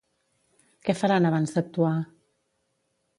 [0.87, 1.93] Què faran abans d'actuar?